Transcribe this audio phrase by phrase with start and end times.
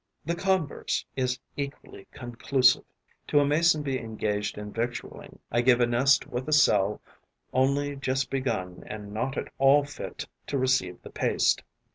[0.25, 2.85] The converse is equally conclusive.
[3.27, 6.99] To a Mason bee engaged in victualling I give a nest with a cell
[7.53, 11.61] only just begun and not at all fit to receive the paste.